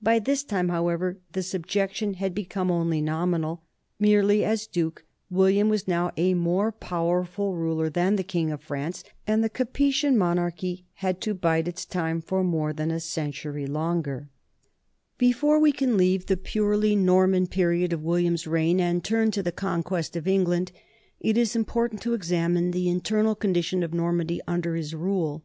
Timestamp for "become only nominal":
2.32-3.64